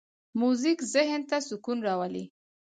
موزیک 0.41 0.79
ذهن 0.93 1.21
ته 1.29 1.37
سکون 1.47 1.77
راولي. 1.87 2.25